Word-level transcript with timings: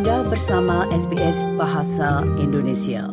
Anda 0.00 0.24
bersama 0.24 0.88
SBS 0.88 1.44
Bahasa 1.60 2.24
Indonesia. 2.40 3.12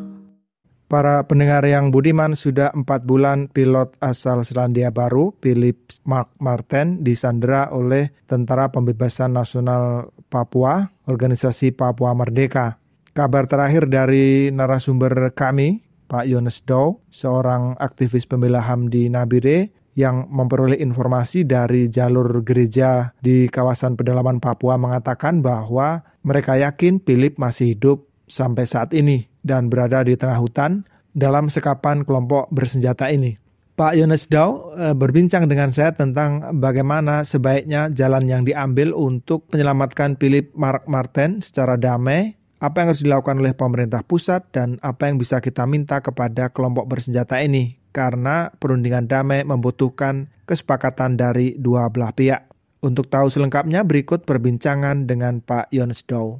Para 0.87 1.19
pendengar 1.27 1.59
yang 1.67 1.91
budiman 1.91 2.31
sudah 2.31 2.71
empat 2.71 3.03
bulan 3.03 3.51
pilot 3.51 3.91
asal 3.99 4.39
Selandia 4.47 4.87
Baru, 4.87 5.35
Philip 5.43 5.75
Mark 6.07 6.31
Martin, 6.39 7.03
disandera 7.03 7.67
oleh 7.75 8.15
Tentara 8.31 8.71
Pembebasan 8.71 9.35
Nasional 9.35 10.15
Papua, 10.31 10.87
Organisasi 11.11 11.75
Papua 11.75 12.15
Merdeka. 12.15 12.79
Kabar 13.11 13.51
terakhir 13.51 13.91
dari 13.91 14.47
narasumber 14.55 15.35
kami, 15.35 15.83
Pak 16.07 16.23
Yones 16.23 16.63
Dow, 16.63 17.03
seorang 17.11 17.75
aktivis 17.83 18.23
pembela 18.23 18.63
HAM 18.63 18.87
di 18.87 19.11
Nabire, 19.11 19.75
yang 19.97 20.29
memperoleh 20.29 20.77
informasi 20.77 21.41
dari 21.41 21.89
jalur 21.89 22.45
gereja 22.45 23.11
di 23.17 23.49
kawasan 23.49 23.97
pedalaman 23.97 24.37
Papua 24.37 24.77
mengatakan 24.77 25.41
bahwa 25.41 26.05
mereka 26.27 26.59
yakin 26.59 26.99
Philip 26.99 27.39
masih 27.39 27.71
hidup 27.71 28.11
sampai 28.27 28.67
saat 28.67 28.91
ini 28.91 29.31
dan 29.47 29.71
berada 29.71 30.03
di 30.03 30.19
tengah 30.19 30.35
hutan 30.43 30.83
dalam 31.15 31.47
sekapan 31.47 32.03
kelompok 32.03 32.51
bersenjata 32.51 33.07
ini. 33.07 33.39
Pak 33.77 33.93
Yones 33.95 34.27
Dau 34.27 34.75
eh, 34.75 34.91
berbincang 34.91 35.47
dengan 35.47 35.71
saya 35.71 35.95
tentang 35.95 36.59
bagaimana 36.59 37.23
sebaiknya 37.23 37.93
jalan 37.93 38.27
yang 38.27 38.43
diambil 38.43 38.91
untuk 38.91 39.47
menyelamatkan 39.53 40.19
Philip 40.19 40.51
Mark 40.57 40.89
Martin 40.89 41.39
secara 41.39 41.77
damai, 41.77 42.35
apa 42.57 42.83
yang 42.83 42.87
harus 42.89 43.05
dilakukan 43.05 43.37
oleh 43.37 43.53
pemerintah 43.53 44.01
pusat, 44.01 44.49
dan 44.49 44.81
apa 44.81 45.07
yang 45.07 45.21
bisa 45.21 45.37
kita 45.39 45.63
minta 45.69 46.01
kepada 46.01 46.49
kelompok 46.49 46.89
bersenjata 46.89 47.37
ini 47.39 47.77
karena 47.93 48.49
perundingan 48.57 49.05
damai 49.05 49.45
membutuhkan 49.45 50.33
kesepakatan 50.49 51.13
dari 51.13 51.53
dua 51.61 51.85
belah 51.93 52.13
pihak. 52.17 52.56
Untuk 52.87 53.11
tahu 53.11 53.27
selengkapnya 53.27 53.83
berikut 53.83 54.23
perbincangan 54.23 55.03
dengan 55.03 55.43
Pak 55.43 55.75
Yones 55.75 56.07
Dow. 56.07 56.39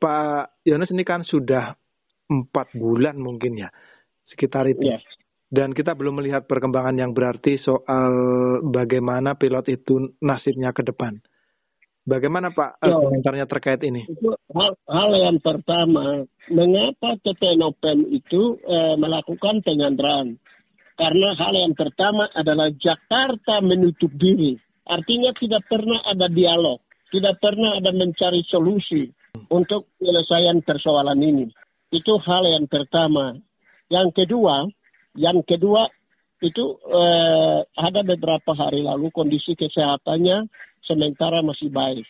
Pak 0.00 0.64
Yones 0.64 0.88
ini 0.88 1.04
kan 1.04 1.20
sudah 1.20 1.76
empat 2.32 2.72
bulan 2.72 3.20
mungkin 3.20 3.60
ya, 3.60 3.68
sekitar 4.32 4.64
itu. 4.72 4.88
Yes. 4.88 5.04
Dan 5.52 5.76
kita 5.76 5.92
belum 5.92 6.22
melihat 6.22 6.48
perkembangan 6.48 6.96
yang 6.96 7.12
berarti 7.12 7.60
soal 7.60 8.12
bagaimana 8.64 9.36
pilot 9.36 9.68
itu 9.68 10.16
nasibnya 10.24 10.72
ke 10.72 10.80
depan. 10.80 11.20
Bagaimana 12.08 12.48
Pak 12.48 12.80
ya, 12.80 12.96
komentarnya 12.96 13.44
terkait 13.44 13.84
ini? 13.84 14.08
Itu 14.08 14.32
hal, 14.56 14.72
hal 14.88 15.10
yang 15.12 15.38
pertama, 15.44 16.24
mengapa 16.48 17.20
TPNOPEM 17.20 17.98
itu 18.08 18.56
eh, 18.64 18.96
melakukan 18.96 19.60
penyanderaan? 19.60 20.40
Karena 20.96 21.28
hal 21.36 21.52
yang 21.52 21.74
pertama 21.76 22.30
adalah 22.32 22.72
Jakarta 22.72 23.60
menutup 23.60 24.08
diri. 24.16 24.56
Artinya 24.90 25.30
tidak 25.38 25.70
pernah 25.70 26.02
ada 26.02 26.26
dialog, 26.26 26.82
tidak 27.14 27.38
pernah 27.38 27.78
ada 27.78 27.94
mencari 27.94 28.42
solusi 28.50 29.06
untuk 29.46 29.86
penyelesaian 30.02 30.58
persoalan 30.66 31.22
ini. 31.22 31.46
Itu 31.94 32.18
hal 32.18 32.42
yang 32.50 32.66
pertama. 32.66 33.38
Yang 33.86 34.22
kedua, 34.22 34.66
yang 35.14 35.46
kedua 35.46 35.86
itu 36.42 36.74
eh, 36.90 37.58
ada 37.62 38.00
beberapa 38.02 38.50
hari 38.50 38.82
lalu 38.82 39.14
kondisi 39.14 39.54
kesehatannya 39.54 40.50
sementara 40.82 41.38
masih 41.46 41.70
baik. 41.70 42.06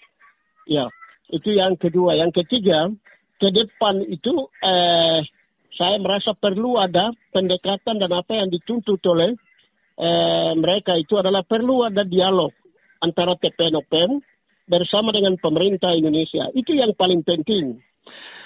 Ya, 0.64 0.89
itu 1.28 1.53
yang 1.53 1.77
kedua. 1.77 2.17
Yang 2.17 2.45
ketiga, 2.45 2.89
ke 3.36 3.48
depan 3.53 4.01
itu 4.08 4.48
eh, 4.64 5.20
saya 5.77 5.97
merasa 6.01 6.33
perlu 6.33 6.81
ada 6.81 7.12
pendekatan 7.28 8.01
dan 8.01 8.12
apa 8.12 8.41
yang 8.41 8.48
dituntut 8.48 9.05
oleh 9.05 9.36
eh, 10.01 10.53
mereka 10.56 10.97
itu 10.97 11.20
adalah 11.20 11.45
perlu 11.45 11.84
ada 11.84 12.08
dialog 12.08 12.56
antara 13.01 13.37
TPNOPM 13.37 14.20
bersama 14.70 15.11
dengan 15.11 15.34
pemerintah 15.41 15.93
Indonesia. 15.97 16.47
Itu 16.55 16.77
yang 16.77 16.95
paling 16.95 17.27
penting. 17.27 17.83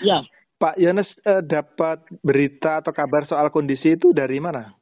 Ya. 0.00 0.24
Pak 0.56 0.80
Yones 0.80 1.10
eh, 1.26 1.44
dapat 1.44 2.06
berita 2.24 2.80
atau 2.80 2.94
kabar 2.94 3.28
soal 3.28 3.52
kondisi 3.52 3.98
itu 3.98 4.14
dari 4.16 4.40
mana? 4.40 4.72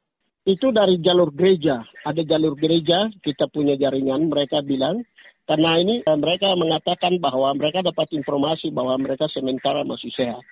Itu 0.47 0.71
dari 0.71 1.01
jalur 1.03 1.33
gereja. 1.35 1.83
Ada 2.07 2.23
jalur 2.23 2.55
gereja, 2.55 3.11
kita 3.19 3.51
punya 3.51 3.75
jaringan, 3.75 4.31
mereka 4.31 4.63
bilang 4.63 5.03
karena 5.43 5.75
ini 5.75 5.99
eh, 6.07 6.17
mereka 6.17 6.55
mengatakan 6.55 7.19
bahwa 7.19 7.51
mereka 7.59 7.83
dapat 7.83 8.07
informasi 8.15 8.71
bahwa 8.71 8.95
mereka 8.95 9.27
sementara 9.27 9.83
masih 9.83 10.13
sehat. 10.15 10.43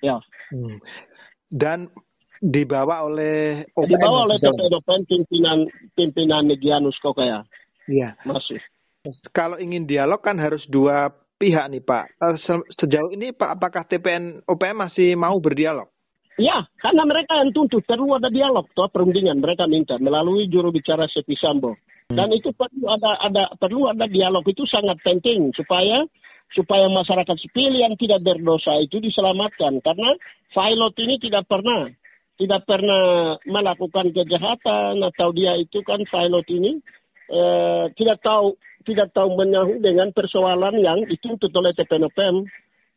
Ya. 0.00 0.16
Hmm. 0.48 0.80
Dan 1.50 1.92
dibawa 2.40 3.04
oleh 3.04 3.68
OPM, 3.76 3.90
dibawa 3.92 4.18
oleh 4.24 4.36
OPM 4.40 5.02
pimpinan 5.04 5.58
pimpinan 5.92 6.48
Negianus 6.48 6.96
Kokaya. 7.04 7.44
Iya. 7.90 8.14
Masih. 8.22 8.62
Kalau 9.34 9.58
ingin 9.58 9.90
dialog 9.90 10.22
kan 10.22 10.38
harus 10.38 10.62
dua 10.70 11.10
pihak 11.40 11.66
nih 11.72 11.82
Pak. 11.82 12.04
Eh, 12.20 12.36
sejauh 12.78 13.10
ini 13.10 13.34
Pak 13.34 13.58
apakah 13.58 13.82
TPN 13.88 14.44
OPM 14.46 14.86
masih 14.86 15.18
mau 15.18 15.34
berdialog? 15.42 15.88
Ya, 16.40 16.64
karena 16.80 17.04
mereka 17.04 17.36
yang 17.36 17.52
tuntut 17.52 17.84
perlu 17.84 18.16
ada 18.16 18.32
dialog 18.32 18.64
toh 18.72 18.88
perundingan 18.88 19.44
mereka 19.44 19.68
minta 19.68 20.00
melalui 20.00 20.48
juru 20.48 20.72
bicara 20.72 21.04
Sepi 21.10 21.36
Sambo. 21.36 21.76
Dan 22.08 22.32
hmm. 22.32 22.38
itu 22.38 22.48
perlu 22.56 22.86
ada 22.88 23.10
ada 23.20 23.44
perlu 23.60 23.90
ada 23.90 24.06
dialog 24.08 24.44
itu 24.48 24.64
sangat 24.68 24.96
penting 25.04 25.52
supaya 25.52 26.06
supaya 26.50 26.90
masyarakat 26.90 27.36
sipil 27.38 27.70
yang 27.76 27.94
tidak 27.94 28.26
berdosa 28.26 28.74
itu 28.82 28.98
diselamatkan 28.98 29.78
karena 29.84 30.10
pilot 30.50 30.94
ini 30.98 31.14
tidak 31.22 31.46
pernah 31.46 31.86
tidak 32.40 32.64
pernah 32.66 33.36
melakukan 33.46 34.10
kejahatan 34.10 34.98
atau 34.98 35.28
dia 35.30 35.54
itu 35.60 35.78
kan 35.86 36.02
pilot 36.08 36.46
ini 36.50 36.82
eh, 37.30 37.84
tidak 37.94 38.18
tahu 38.20 38.58
tidak 38.84 39.14
tahu 39.14 39.38
menyahu 39.38 39.78
dengan 39.78 40.10
persoalan 40.10 40.76
yang 40.82 41.06
dituntut 41.06 41.54
oleh 41.54 41.70
TPNOPM 41.78 42.44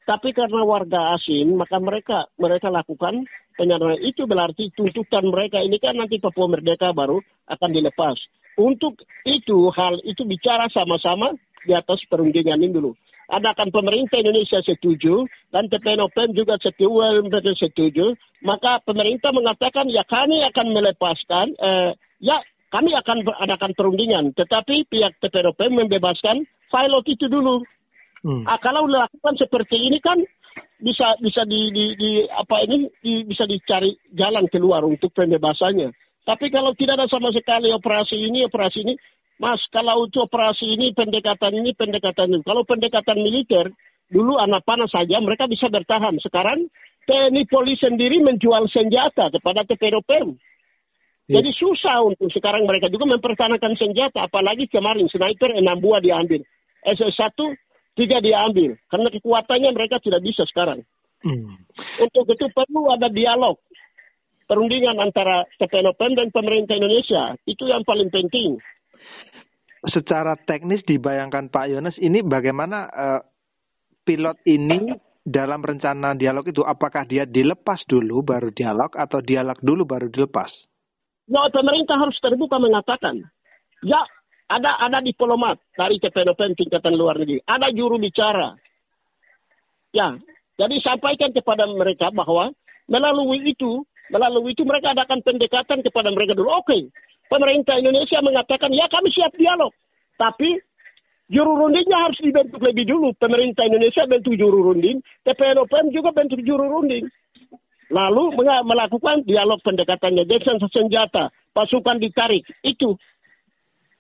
tapi 0.04 0.36
karena 0.36 0.66
warga 0.68 1.16
asing 1.16 1.56
maka 1.56 1.80
mereka 1.80 2.28
mereka 2.36 2.68
lakukan 2.68 3.24
penyanderaan 3.56 4.02
itu 4.02 4.26
berarti 4.26 4.74
tuntutan 4.74 5.30
mereka 5.30 5.62
ini 5.62 5.78
kan 5.78 5.96
nanti 5.96 6.18
Papua 6.20 6.50
Merdeka 6.50 6.92
baru 6.92 7.22
akan 7.48 7.70
dilepas. 7.72 8.18
Untuk 8.54 9.02
itu 9.26 9.74
hal 9.74 9.98
itu 10.06 10.22
bicara 10.30 10.70
sama-sama 10.70 11.34
di 11.66 11.74
atas 11.74 12.02
perundingan 12.06 12.62
ini 12.62 12.70
dulu. 12.70 12.92
Adakan 13.32 13.74
pemerintah 13.74 14.20
Indonesia 14.20 14.60
setuju 14.62 15.26
dan 15.50 15.66
TPNOPM 15.72 16.36
juga 16.38 16.60
setuju, 16.60 17.24
mereka 17.26 17.56
setuju, 17.56 18.14
maka 18.46 18.84
pemerintah 18.84 19.32
mengatakan 19.34 19.90
ya 19.90 20.06
kami 20.06 20.44
akan 20.54 20.68
melepaskan, 20.76 21.48
eh, 21.56 21.92
ya 22.22 22.38
kami 22.74 22.98
akan 22.98 23.22
adakan 23.38 23.78
perundingan, 23.78 24.34
tetapi 24.34 24.90
pihak 24.90 25.22
TPNOPM 25.22 25.86
membebaskan 25.86 26.42
pilot 26.74 27.06
itu 27.06 27.30
dulu. 27.30 27.62
Hmm. 28.26 28.42
Ah, 28.50 28.58
kalau 28.58 28.90
dilakukan 28.90 29.38
seperti 29.38 29.78
ini 29.78 30.02
kan 30.02 30.18
bisa 30.82 31.14
bisa 31.22 31.46
di, 31.46 31.70
di, 31.70 31.94
di 31.94 32.12
apa 32.34 32.66
ini 32.66 32.90
di, 32.98 33.22
bisa 33.30 33.46
dicari 33.46 33.94
jalan 34.18 34.50
keluar 34.50 34.82
untuk 34.82 35.14
pembebasannya. 35.14 35.94
Tapi 36.26 36.50
kalau 36.50 36.74
tidak 36.74 36.98
ada 36.98 37.08
sama 37.12 37.30
sekali 37.30 37.70
operasi 37.70 38.16
ini, 38.18 38.48
operasi 38.48 38.82
ini, 38.82 38.96
Mas, 39.38 39.60
kalau 39.70 40.08
itu 40.08 40.24
operasi 40.24 40.66
ini, 40.66 40.96
pendekatan 40.96 41.52
ini, 41.52 41.76
pendekatan 41.76 42.32
ini. 42.32 42.42
Kalau 42.48 42.64
pendekatan 42.64 43.20
militer, 43.20 43.70
dulu 44.08 44.40
anak 44.40 44.64
panah 44.64 44.88
saja 44.88 45.20
mereka 45.20 45.52
bisa 45.52 45.68
bertahan. 45.68 46.16
Sekarang 46.24 46.64
TNI 47.04 47.44
polisi 47.52 47.84
sendiri 47.84 48.24
menjual 48.24 48.72
senjata 48.72 49.28
kepada 49.36 49.68
TPROPM. 49.68 50.40
Ya. 51.32 51.40
Jadi 51.40 51.56
susah 51.56 52.04
untuk 52.04 52.28
sekarang 52.36 52.68
mereka 52.68 52.92
juga 52.92 53.08
mempertahankan 53.08 53.80
senjata. 53.80 54.28
Apalagi 54.28 54.68
kemarin 54.68 55.08
sniper 55.08 55.56
enam 55.56 55.80
buah 55.80 56.04
diambil. 56.04 56.44
SS1 56.84 57.40
tiga 57.96 58.20
diambil. 58.20 58.76
Karena 58.92 59.08
kekuatannya 59.08 59.72
mereka 59.72 60.04
tidak 60.04 60.20
bisa 60.20 60.44
sekarang. 60.52 60.84
Hmm. 61.24 61.56
Untuk 62.04 62.28
itu 62.28 62.52
perlu 62.52 62.92
ada 62.92 63.08
dialog 63.08 63.56
perundingan 64.48 65.00
antara 65.00 65.48
TPNOPM 65.60 66.14
dan 66.20 66.28
pemerintah 66.30 66.76
Indonesia. 66.76 67.36
Itu 67.48 67.66
yang 67.72 67.88
paling 67.88 68.12
penting. 68.12 68.60
Secara 69.84 70.40
teknis 70.40 70.84
dibayangkan 70.88 71.52
Pak 71.52 71.66
Yones, 71.68 71.98
ini 72.00 72.24
bagaimana 72.24 72.88
uh, 72.88 73.22
pilot 74.08 74.40
ini 74.48 74.96
dalam 75.24 75.60
rencana 75.60 76.16
dialog 76.16 76.48
itu, 76.48 76.64
apakah 76.64 77.04
dia 77.08 77.28
dilepas 77.28 77.84
dulu 77.88 78.24
baru 78.24 78.52
dialog 78.52 78.92
atau 78.96 79.20
dialog 79.20 79.60
dulu 79.60 79.84
baru 79.88 80.08
dilepas? 80.08 80.52
Ya, 81.30 81.42
pemerintah 81.50 81.96
harus 81.96 82.18
terbuka 82.20 82.60
mengatakan, 82.60 83.24
ya 83.86 84.04
ada 84.52 84.76
ada 84.84 85.00
diplomat 85.00 85.56
dari 85.80 85.98
TPNOPM 86.04 86.60
tingkatan 86.60 86.94
luar 87.00 87.16
negeri, 87.16 87.40
ada 87.48 87.72
juru 87.72 87.96
bicara. 87.96 88.54
Ya, 89.96 90.20
jadi 90.60 90.76
sampaikan 90.84 91.32
kepada 91.32 91.64
mereka 91.70 92.12
bahwa 92.12 92.52
melalui 92.92 93.40
itu 93.48 93.88
Melalui 94.12 94.52
itu 94.52 94.68
mereka 94.68 94.92
adakan 94.92 95.24
pendekatan 95.24 95.80
kepada 95.80 96.12
mereka 96.12 96.36
dulu. 96.36 96.52
Oke, 96.60 96.92
pemerintah 97.32 97.80
Indonesia 97.80 98.20
mengatakan 98.20 98.70
ya 98.76 98.86
kami 98.92 99.08
siap 99.10 99.32
dialog. 99.40 99.72
Tapi 100.20 100.60
juru 101.32 101.56
rundingnya 101.56 102.10
harus 102.10 102.20
dibentuk 102.20 102.60
lebih 102.60 102.84
dulu. 102.84 103.16
Pemerintah 103.16 103.64
Indonesia 103.64 104.04
bentuk 104.04 104.36
juru 104.36 104.70
runding, 104.70 105.00
TPNOPM 105.24 105.96
juga 105.96 106.12
bentuk 106.12 106.44
juru 106.44 106.68
runding. 106.68 107.08
Lalu 107.94 108.34
melakukan 108.66 109.22
dialog 109.30 109.62
pendekatannya, 109.62 110.26
gencatan 110.26 110.58
senjata, 110.74 111.30
pasukan 111.54 112.02
ditarik, 112.02 112.42
itu. 112.66 112.98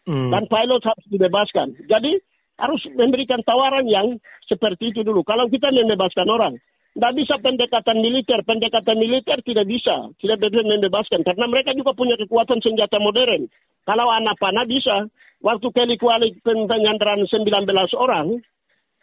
Hmm. 0.09 0.33
Dan 0.33 0.49
pilot 0.49 0.81
harus 0.81 1.05
dibebaskan. 1.13 1.77
Jadi 1.85 2.17
harus 2.57 2.81
memberikan 2.97 3.39
tawaran 3.45 3.85
yang 3.85 4.17
seperti 4.49 4.89
itu 4.91 5.05
dulu. 5.05 5.21
Kalau 5.21 5.45
kita 5.45 5.69
membebaskan 5.69 6.25
orang, 6.25 6.57
tidak 6.93 7.13
bisa 7.17 7.35
pendekatan 7.41 7.97
militer. 8.01 8.39
Pendekatan 8.45 8.97
militer 8.97 9.37
tidak 9.45 9.65
bisa. 9.65 10.09
Tidak 10.21 10.37
bisa 10.37 10.61
membebaskan. 10.61 11.25
Karena 11.25 11.45
mereka 11.49 11.73
juga 11.73 11.93
punya 11.93 12.13
kekuatan 12.17 12.61
senjata 12.61 12.97
modern. 13.01 13.49
Kalau 13.85 14.09
anak 14.09 14.37
panah 14.37 14.65
bisa. 14.65 15.09
Waktu 15.43 15.67
kali 15.75 15.99
kuali 15.99 16.39
penyandaran 16.39 17.27
19 17.27 17.67
orang, 17.99 18.39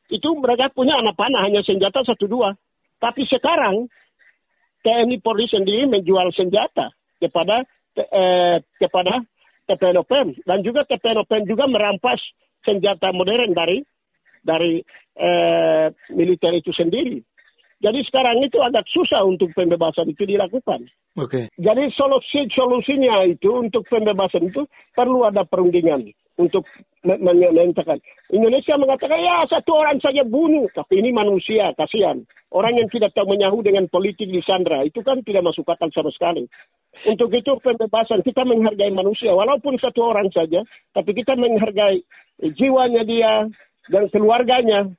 itu 0.09 0.29
mereka 0.41 0.73
punya 0.73 0.97
anak 0.97 1.13
panah 1.13 1.45
hanya 1.45 1.61
senjata 1.61 2.01
satu 2.01 2.25
dua. 2.25 2.57
Tapi 2.97 3.29
sekarang 3.29 3.93
TNI 4.81 5.17
Polri 5.21 5.47
sendiri 5.47 5.87
menjual 5.87 6.33
senjata 6.33 6.93
kepada 7.21 7.65
eh, 7.97 8.59
kepada 8.81 9.21
TPNOPM 9.69 10.43
dan 10.49 10.59
juga 10.65 10.83
TPNOPM 10.89 11.47
juga 11.47 11.65
merampas 11.71 12.19
senjata 12.65 13.13
modern 13.13 13.53
dari 13.53 13.85
dari 14.41 14.81
eh, 15.17 15.87
militer 16.13 16.53
itu 16.57 16.73
sendiri. 16.73 17.21
Jadi 17.81 18.05
sekarang 18.05 18.45
itu 18.45 18.61
agak 18.61 18.85
susah 18.93 19.25
untuk 19.25 19.57
pembebasan 19.57 20.13
itu 20.13 20.29
dilakukan. 20.29 20.85
Oke. 21.17 21.49
Okay. 21.49 21.57
Jadi 21.57 21.89
solusi 21.97 22.45
solusinya 22.53 23.25
itu 23.25 23.49
untuk 23.57 23.89
pembebasan 23.89 24.53
itu 24.53 24.69
perlu 24.93 25.25
ada 25.25 25.49
perundingan 25.49 26.13
untuk 26.37 26.69
menyatakan. 27.05 27.99
Indonesia 28.29 28.77
mengatakan 28.77 29.21
ya 29.21 29.45
satu 29.49 29.73
orang 29.73 29.99
saja 30.05 30.21
bunuh, 30.25 30.69
tapi 30.77 31.01
ini 31.01 31.11
manusia 31.11 31.73
kasihan. 31.77 32.21
Orang 32.51 32.77
yang 32.77 32.91
tidak 32.91 33.15
tahu 33.15 33.31
menyahu 33.31 33.63
dengan 33.63 33.87
politik 33.87 34.27
di 34.27 34.43
Sandra 34.43 34.83
itu 34.83 35.01
kan 35.01 35.23
tidak 35.23 35.47
masuk 35.47 35.65
akal 35.71 35.89
sama 35.95 36.11
sekali. 36.13 36.45
Untuk 37.07 37.31
itu 37.33 37.57
pembebasan 37.63 38.21
kita 38.27 38.43
menghargai 38.45 38.91
manusia 38.93 39.33
walaupun 39.33 39.79
satu 39.79 40.11
orang 40.13 40.29
saja, 40.35 40.61
tapi 40.93 41.15
kita 41.15 41.39
menghargai 41.39 42.03
jiwanya 42.59 43.07
dia 43.07 43.47
dan 43.89 44.11
keluarganya 44.13 44.91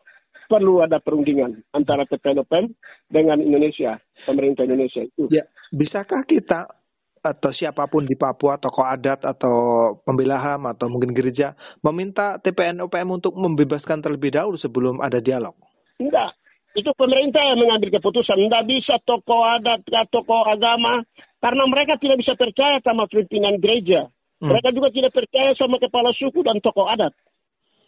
perlu 0.51 0.83
ada 0.83 1.00
perundingan 1.00 1.63
antara 1.71 2.03
TPNOPM 2.07 2.75
dengan 3.07 3.39
Indonesia, 3.39 4.00
pemerintah 4.27 4.68
Indonesia 4.68 5.03
itu. 5.06 5.31
Ya, 5.31 5.48
bisakah 5.71 6.27
kita 6.27 6.81
atau 7.21 7.53
siapa 7.53 7.85
pun 7.85 8.03
di 8.03 8.18
Papua, 8.18 8.57
tokoh 8.57 8.81
adat 8.81 9.21
atau 9.21 9.56
pembela 10.01 10.41
HAM 10.41 10.65
atau 10.73 10.89
mungkin 10.89 11.13
gereja 11.13 11.53
meminta 11.85 12.41
TPN 12.41 12.81
OPM 12.89 13.21
untuk 13.21 13.38
membebaskan 13.38 14.01
terlebih 14.01 14.33
dahulu 14.33 14.57
sebelum 14.57 14.97
ada 15.00 15.21
dialog? 15.21 15.53
Enggak. 16.01 16.33
Itu 16.71 16.89
pemerintah 16.97 17.44
yang 17.45 17.62
mengambil 17.62 17.94
keputusan. 18.00 18.41
Enggak 18.41 18.65
bisa 18.65 18.97
tokoh 19.06 19.44
adat, 19.44 19.85
tokoh 20.09 20.47
agama. 20.50 21.06
Karena 21.38 21.63
mereka 21.69 21.97
tidak 22.01 22.21
bisa 22.21 22.33
percaya 22.33 22.81
sama 22.81 23.06
pimpinan 23.06 23.62
gereja. 23.62 24.09
Hmm. 24.41 24.50
Mereka 24.50 24.74
juga 24.74 24.89
tidak 24.89 25.12
percaya 25.13 25.53
sama 25.53 25.77
kepala 25.77 26.09
suku 26.17 26.41
dan 26.41 26.57
tokoh 26.57 26.89
adat. 26.89 27.13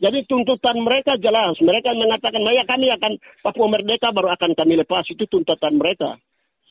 Jadi 0.03 0.27
tuntutan 0.27 0.83
mereka 0.83 1.15
jelas. 1.15 1.55
Mereka 1.63 1.95
mengatakan, 1.95 2.43
ya 2.43 2.67
kami 2.67 2.91
akan 2.91 3.11
Papua 3.39 3.67
Merdeka 3.71 4.11
baru 4.11 4.35
akan 4.35 4.51
kami 4.51 4.75
lepas. 4.83 5.07
Itu 5.07 5.25
tuntutan 5.31 5.79
mereka. 5.79 6.19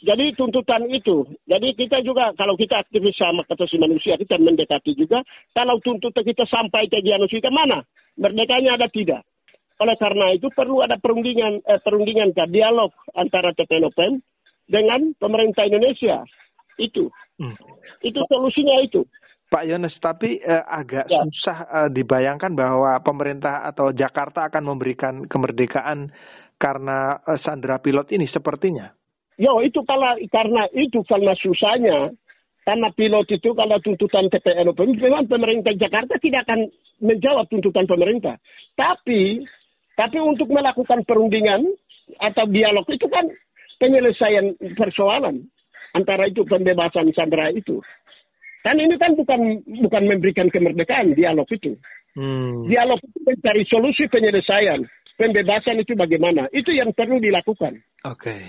Jadi 0.03 0.35
tuntutan 0.35 0.83
itu. 0.91 1.23
Jadi 1.47 1.79
kita 1.79 2.03
juga 2.03 2.35
kalau 2.35 2.59
kita 2.59 2.83
aktivis 2.83 3.15
sama 3.15 3.47
si 3.71 3.79
manusia, 3.79 4.19
kita 4.19 4.35
mendekati 4.35 4.99
juga. 4.99 5.23
Kalau 5.55 5.79
tuntutan 5.79 6.27
kita 6.27 6.43
sampai 6.51 6.91
ke 6.91 6.99
ke 7.07 7.51
mana? 7.55 7.87
Merdekanya 8.19 8.75
ada 8.75 8.91
tidak? 8.91 9.23
Oleh 9.79 9.95
karena 9.99 10.35
itu 10.35 10.51
perlu 10.51 10.83
ada 10.83 10.99
perundingan, 10.99 11.63
eh, 11.63 11.81
perundingan 11.81 12.35
dialog 12.51 12.91
antara 13.15 13.55
TPNOPM 13.55 14.19
dengan 14.67 15.15
pemerintah 15.23 15.67
Indonesia. 15.71 16.27
Itu. 16.79 17.11
Hmm. 17.39 17.55
Itu 18.03 18.27
solusinya 18.27 18.83
itu. 18.83 19.07
Pak 19.53 19.69
Yones, 19.69 19.93
tapi 20.01 20.41
eh, 20.41 20.65
agak 20.65 21.13
ya. 21.13 21.23
susah 21.29 21.59
eh, 21.69 21.89
dibayangkan 21.93 22.57
bahwa 22.57 22.97
pemerintah 23.05 23.69
atau 23.69 23.93
Jakarta 23.93 24.49
akan 24.49 24.65
memberikan 24.65 25.29
kemerdekaan 25.29 26.09
karena 26.57 27.21
eh, 27.23 27.39
Sandra 27.45 27.77
Pilot 27.79 28.11
ini 28.17 28.25
sepertinya. 28.33 28.89
Yo, 29.41 29.65
itu 29.65 29.81
kalau 29.89 30.17
karena 30.29 30.69
itu 30.77 31.01
karena 31.09 31.33
susahnya 31.41 32.13
karena 32.63 32.89
pilot 32.95 33.27
itu 33.27 33.51
kalau 33.59 33.77
tuntutan 33.83 34.31
TPN 34.31 34.71
memang 34.77 35.27
pemerintah 35.27 35.75
Jakarta 35.75 36.15
tidak 36.23 36.47
akan 36.47 36.71
menjawab 37.03 37.51
tuntutan 37.51 37.91
pemerintah. 37.91 38.39
Tapi 38.79 39.43
tapi 39.99 40.19
untuk 40.23 40.49
melakukan 40.49 41.03
perundingan 41.03 41.67
atau 42.23 42.45
dialog 42.49 42.87
itu 42.89 43.07
kan 43.11 43.27
penyelesaian 43.83 44.55
persoalan 44.79 45.43
antara 45.93 46.31
itu 46.31 46.47
pembebasan 46.47 47.11
Sandra 47.13 47.51
itu. 47.51 47.83
Kan 48.63 48.79
ini 48.79 48.95
kan 48.95 49.19
bukan 49.19 49.59
bukan 49.83 50.03
memberikan 50.07 50.47
kemerdekaan 50.47 51.19
dialog 51.19 51.51
itu. 51.51 51.75
Hmm. 52.15 52.71
Dialog 52.71 53.01
itu 53.03 53.19
mencari 53.27 53.67
solusi 53.67 54.07
penyelesaian. 54.07 54.87
Pembebasan 55.17 55.79
itu 55.79 55.93
bagaimana? 55.93 56.49
Itu 56.51 56.73
yang 56.73 56.97
perlu 56.97 57.21
dilakukan. 57.21 57.79
Oke. 58.09 58.27
Okay. 58.27 58.41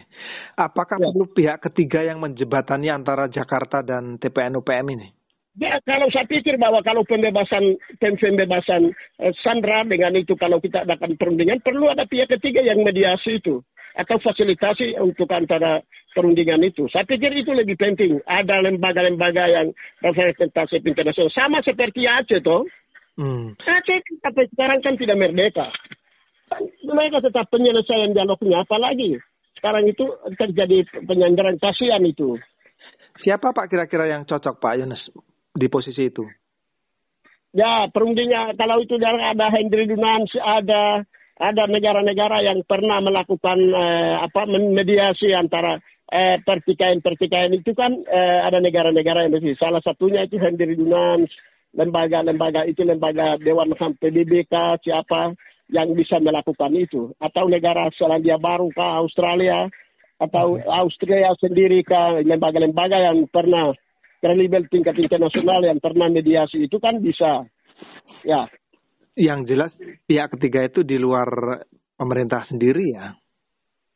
Apakah 0.58 0.98
ya. 0.98 1.12
perlu 1.12 1.26
pihak 1.30 1.58
ketiga 1.70 2.02
yang 2.02 2.24
menjebatani 2.24 2.90
antara 2.90 3.30
Jakarta 3.30 3.86
dan 3.86 4.18
TPN 4.18 4.58
UPM 4.58 4.88
ini? 4.96 5.08
Ya, 5.54 5.78
kalau 5.86 6.10
saya 6.10 6.26
pikir 6.26 6.58
bahwa 6.58 6.82
kalau 6.82 7.06
pembebasan 7.06 7.78
pembebasan 8.02 8.90
eh, 9.22 9.34
Sandra 9.46 9.86
dengan 9.86 10.18
itu 10.18 10.34
kalau 10.34 10.58
kita 10.58 10.82
adakan 10.82 11.14
perundingan 11.14 11.62
perlu 11.62 11.94
ada 11.94 12.10
pihak 12.10 12.26
ketiga 12.26 12.66
yang 12.66 12.82
mediasi 12.82 13.38
itu 13.38 13.62
atau 13.94 14.18
fasilitasi 14.18 14.98
untuk 14.98 15.30
antara 15.30 15.78
perundingan 16.18 16.62
itu. 16.66 16.90
Saya 16.90 17.06
pikir 17.06 17.30
itu 17.38 17.54
lebih 17.54 17.78
penting. 17.78 18.18
Ada 18.26 18.66
lembaga-lembaga 18.66 19.46
yang 19.50 19.68
representasi 20.02 20.82
internasional. 20.82 21.30
Sama 21.30 21.62
seperti 21.62 22.10
Aceh 22.10 22.42
toh. 22.42 22.66
Hmm. 23.14 23.54
Aceh 23.62 24.02
sampai 24.26 24.50
sekarang 24.50 24.80
kan 24.82 24.98
tidak 24.98 25.18
merdeka. 25.22 25.70
Mereka 26.84 27.24
tetap 27.24 27.50
penyelesaian 27.50 28.12
dialognya. 28.12 28.64
Apalagi 28.66 29.18
sekarang 29.58 29.88
itu 29.88 30.06
terjadi 30.36 30.84
penyandaran 31.08 31.56
kasihan 31.62 32.04
itu. 32.04 32.36
Siapa 33.24 33.54
Pak 33.54 33.70
kira-kira 33.70 34.10
yang 34.10 34.26
cocok 34.26 34.60
Pak 34.60 34.76
Yunus 34.82 35.02
di 35.54 35.68
posisi 35.70 36.10
itu? 36.10 36.26
Ya, 37.54 37.86
perundingnya 37.94 38.58
kalau 38.58 38.82
itu 38.82 38.98
ada 38.98 39.48
Hendri 39.54 39.86
Dunans, 39.86 40.34
ada 40.42 41.06
ada 41.38 41.64
negara-negara 41.70 42.42
yang 42.42 42.66
pernah 42.66 42.98
melakukan 42.98 43.58
eh, 43.62 44.16
apa 44.26 44.50
mediasi 44.50 45.38
antara 45.38 45.78
eh, 46.10 46.42
pertikaian-pertikaian 46.42 47.54
itu 47.54 47.78
kan 47.78 47.94
eh, 48.10 48.40
ada 48.42 48.58
negara-negara 48.58 49.30
yang 49.30 49.38
bersih. 49.38 49.54
Salah 49.62 49.86
satunya 49.86 50.26
itu 50.26 50.42
Hendri 50.42 50.74
Dunans, 50.74 51.30
lembaga-lembaga 51.78 52.66
itu 52.70 52.82
lembaga 52.86 53.38
Dewan 53.42 53.74
HAM 53.78 53.98
PBBK 53.98 54.82
siapa 54.82 55.34
yang 55.72 55.96
bisa 55.96 56.20
melakukan 56.20 56.74
itu. 56.76 57.14
Atau 57.22 57.48
negara 57.48 57.88
Selandia 57.96 58.36
Baru 58.42 58.72
kah 58.74 59.00
Australia 59.00 59.70
atau. 60.20 60.60
Austria 60.68 61.32
sendiri 61.40 61.84
kah 61.84 62.20
lembaga-lembaga 62.20 63.00
yang 63.12 63.28
pernah 63.32 63.72
kredibel 64.24 64.64
tingkat 64.72 64.96
internasional 65.00 65.64
yang 65.64 65.80
pernah 65.80 66.08
mediasi. 66.08 66.68
Itu 66.68 66.80
kan 66.80 67.00
bisa. 67.00 67.48
Ya. 68.24 68.48
Yang 69.14 69.40
jelas 69.54 69.72
pihak 70.10 70.34
ketiga 70.38 70.66
itu 70.66 70.82
di 70.82 70.98
luar 70.98 71.62
pemerintah 71.96 72.44
sendiri 72.50 72.98
ya 72.98 73.14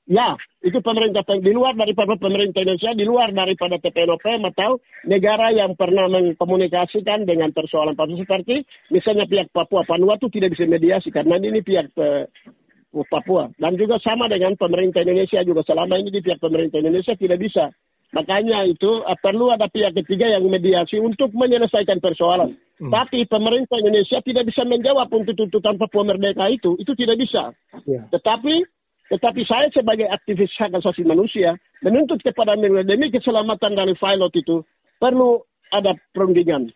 Ya, 0.07 0.39
itu 0.63 0.79
pemerintah 0.79 1.19
di 1.27 1.51
luar 1.51 1.75
daripada 1.75 2.15
pemerintah 2.15 2.63
Indonesia, 2.63 2.95
di 2.95 3.03
luar 3.03 3.35
daripada 3.35 3.75
TPNOPM 3.75 4.39
atau 4.55 4.79
negara 5.03 5.51
yang 5.51 5.75
pernah 5.75 6.07
mengkomunikasikan 6.07 7.27
dengan 7.27 7.51
persoalan 7.51 7.91
Papua 7.91 8.15
seperti 8.15 8.63
misalnya 8.87 9.27
pihak 9.27 9.51
Papua 9.51 9.83
Vanuatu 9.83 10.31
tidak 10.31 10.55
bisa 10.55 10.63
mediasi 10.63 11.11
karena 11.11 11.35
ini 11.43 11.59
pihak 11.59 11.91
uh, 11.99 12.23
Papua 13.11 13.51
dan 13.59 13.75
juga 13.75 13.99
sama 13.99 14.31
dengan 14.31 14.55
pemerintah 14.55 15.03
Indonesia 15.03 15.43
juga 15.43 15.67
selama 15.67 15.99
ini 15.99 16.07
di 16.07 16.23
pihak 16.23 16.39
pemerintah 16.39 16.79
Indonesia 16.79 17.11
tidak 17.19 17.43
bisa. 17.43 17.67
Makanya 18.15 18.63
itu 18.63 19.03
uh, 19.03 19.19
perlu 19.19 19.51
ada 19.51 19.67
pihak 19.67 19.91
ketiga 19.91 20.31
yang 20.31 20.47
mediasi 20.47 21.03
untuk 21.03 21.35
menyelesaikan 21.35 21.99
persoalan. 21.99 22.55
Hmm. 22.79 22.95
Tapi 22.95 23.27
pemerintah 23.27 23.75
Indonesia 23.83 24.23
tidak 24.23 24.47
bisa 24.47 24.63
menjawab 24.63 25.11
untuk 25.11 25.35
tuntutan 25.35 25.75
Papua 25.75 26.07
Merdeka 26.07 26.47
itu, 26.47 26.79
itu 26.79 26.95
tidak 26.95 27.19
bisa. 27.19 27.51
Yeah. 27.83 28.07
Tetapi 28.15 28.76
tetapi 29.07 29.41
saya 29.47 29.71
sebagai 29.71 30.07
aktivis 30.11 30.51
hak 30.59 30.75
asasi 30.75 31.07
manusia 31.07 31.55
menuntut 31.83 32.19
kepada 32.19 32.57
demi 32.59 33.07
keselamatan 33.07 33.75
dari 33.75 33.93
pilot 33.95 34.33
itu 34.35 34.63
perlu 34.99 35.39
ada 35.71 35.95
perundingan 36.11 36.71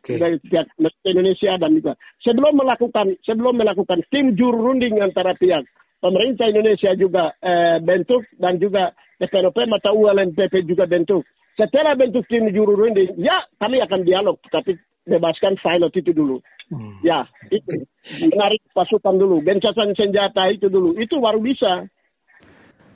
okay. 0.00 0.16
dari 0.16 0.36
pihak 0.40 0.68
Indonesia 1.04 1.56
dan 1.60 1.70
juga 1.76 1.92
sebelum 2.24 2.56
melakukan 2.56 3.16
sebelum 3.24 3.54
melakukan 3.60 4.00
tim 4.08 4.32
juru 4.36 4.72
runding 4.72 5.00
antara 5.00 5.36
pihak 5.36 5.64
pemerintah 6.04 6.48
Indonesia 6.52 6.92
juga 6.96 7.32
eh, 7.40 7.80
bentuk 7.80 8.24
dan 8.36 8.60
juga 8.60 8.92
PPNOP 9.16 9.56
atau 9.56 9.92
ULMPP 9.96 10.68
juga 10.68 10.84
bentuk. 10.84 11.24
Setelah 11.54 11.94
bentuk 11.94 12.26
tim 12.26 12.50
juru 12.50 12.74
runding, 12.74 13.14
ya 13.16 13.46
kami 13.62 13.78
akan 13.78 14.02
dialog, 14.02 14.36
tapi 14.50 14.74
bebaskan 15.06 15.54
pilot 15.62 15.92
itu 15.94 16.10
dulu. 16.10 16.42
Hmm. 16.72 16.96
Ya, 17.04 17.28
itu 17.52 17.84
menarik 18.32 18.60
pasukan 18.72 19.16
dulu, 19.20 19.44
bencasan 19.44 19.92
senjata 19.92 20.48
itu 20.48 20.72
dulu, 20.72 20.96
itu 20.96 21.20
baru 21.20 21.40
bisa. 21.40 21.88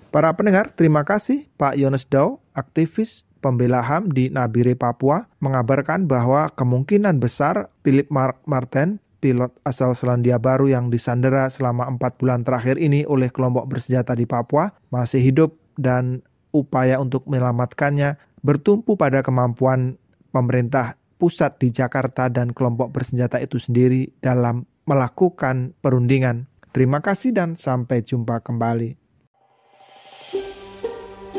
Para 0.09 0.33
pendengar, 0.33 0.73
terima 0.73 1.05
kasih 1.05 1.53
Pak 1.61 1.77
Yones 1.77 2.09
Dau, 2.09 2.41
aktivis 2.57 3.29
pembela 3.45 3.85
HAM 3.85 4.09
di 4.09 4.33
Nabire, 4.33 4.73
Papua, 4.73 5.29
mengabarkan 5.45 6.09
bahwa 6.09 6.49
kemungkinan 6.57 7.21
besar 7.21 7.69
Philip 7.85 8.09
Mark 8.09 8.41
Martin 8.49 9.05
pilot 9.19 9.51
asal 9.67 9.93
Selandia 9.99 10.39
Baru 10.39 10.71
yang 10.71 10.89
disandera 10.89 11.51
selama 11.51 11.91
empat 11.91 12.19
bulan 12.23 12.47
terakhir 12.47 12.79
ini 12.79 13.03
oleh 13.05 13.29
kelompok 13.29 13.67
bersenjata 13.67 14.15
di 14.15 14.25
Papua 14.25 14.71
masih 14.95 15.19
hidup 15.21 15.59
dan 15.75 16.23
upaya 16.55 17.03
untuk 17.03 17.27
menyelamatkannya 17.27 18.17
bertumpu 18.41 18.95
pada 18.95 19.21
kemampuan 19.21 19.99
pemerintah 20.31 20.95
pusat 21.19 21.59
di 21.59 21.75
Jakarta 21.75 22.31
dan 22.31 22.55
kelompok 22.55 22.95
bersenjata 22.95 23.43
itu 23.43 23.59
sendiri 23.59 24.09
dalam 24.23 24.65
melakukan 24.87 25.77
perundingan. 25.83 26.47
Terima 26.71 27.03
kasih 27.03 27.35
dan 27.35 27.59
sampai 27.59 28.07
jumpa 28.07 28.41
kembali. 28.41 28.97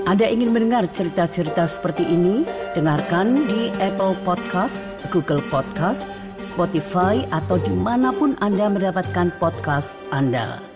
Anda 0.06 0.26
ingin 0.26 0.54
mendengar 0.54 0.90
cerita-cerita 0.90 1.70
seperti 1.70 2.02
ini? 2.02 2.42
Dengarkan 2.74 3.46
di 3.46 3.70
Apple 3.78 4.18
Podcast, 4.26 4.86
Google 5.14 5.42
Podcast, 5.54 6.14
Spotify, 6.42 7.26
atau 7.30 7.62
di 7.62 7.74
mana 7.74 8.10
pun 8.10 8.34
Anda 8.42 8.74
mendapatkan 8.74 9.30
podcast 9.38 10.02
Anda. 10.10 10.69